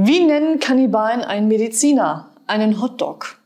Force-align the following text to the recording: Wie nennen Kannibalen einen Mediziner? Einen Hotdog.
Wie 0.00 0.20
nennen 0.24 0.60
Kannibalen 0.60 1.22
einen 1.22 1.48
Mediziner? 1.48 2.30
Einen 2.46 2.80
Hotdog. 2.80 3.37